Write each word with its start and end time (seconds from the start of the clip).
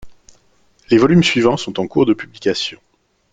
Les 0.89 0.97
volumes 0.97 1.21
suivants 1.21 1.57
sont 1.57 1.79
en 1.79 1.85
cours 1.87 2.07
de 2.07 2.15
publication. 2.15 2.79